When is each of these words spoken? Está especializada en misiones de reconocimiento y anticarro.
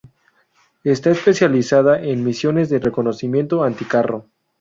Está 0.83 1.11
especializada 1.11 2.01
en 2.01 2.23
misiones 2.23 2.69
de 2.71 2.79
reconocimiento 2.79 3.63
y 3.63 3.67
anticarro. 3.67 4.25